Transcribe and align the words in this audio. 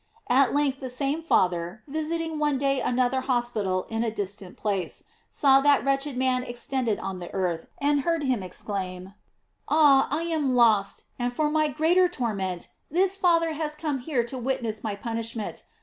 At 0.31 0.51
length 0.55 0.79
the 0.79 0.89
same 0.89 1.21
Father, 1.21 1.83
visiting 1.87 2.39
one 2.39 2.57
day 2.57 2.79
another 2.81 3.21
hospital 3.21 3.85
in 3.87 4.03
a 4.03 4.09
distant 4.09 4.57
place, 4.57 5.03
saw 5.29 5.61
that 5.61 5.85
wretched 5.85 6.17
man 6.17 6.41
extended 6.41 6.97
on 6.97 7.19
the 7.19 7.31
earth, 7.35 7.67
and 7.77 8.01
heard 8.01 8.23
him 8.23 8.41
exclaim: 8.41 9.13
"Ah, 9.69 10.07
I 10.09 10.23
am 10.23 10.55
lost; 10.55 11.03
and 11.19 11.31
for 11.31 11.51
my 11.51 11.67
greater 11.67 12.07
torment 12.09 12.67
this 12.89 13.15
Father 13.15 13.53
has 13.53 13.75
come 13.75 13.99
here 13.99 14.23
to 14.23 14.39
witness 14.39 14.83
my 14.83 14.95
punishment. 14.95 15.65